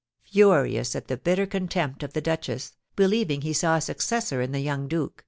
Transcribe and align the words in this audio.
Furious 0.23 0.95
at 0.95 1.09
the 1.09 1.15
bitter 1.17 1.45
contempt 1.45 2.01
of 2.01 2.13
the 2.13 2.21
duchess, 2.21 2.75
believing 2.95 3.41
he 3.43 3.53
saw 3.53 3.75
a 3.75 3.81
successor 3.81 4.41
in 4.41 4.51
the 4.51 4.59
young 4.59 4.87
duke, 4.87 5.13
M. 5.15 5.19